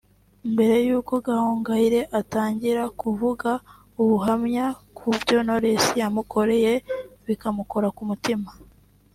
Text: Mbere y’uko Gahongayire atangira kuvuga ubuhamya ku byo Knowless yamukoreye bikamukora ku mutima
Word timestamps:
Mbere 0.53 0.75
y’uko 0.87 1.13
Gahongayire 1.25 2.01
atangira 2.19 2.83
kuvuga 3.01 3.49
ubuhamya 4.01 4.65
ku 4.97 5.07
byo 5.19 5.37
Knowless 5.45 5.85
yamukoreye 6.01 6.73
bikamukora 7.25 7.87
ku 7.97 8.03
mutima 8.09 8.49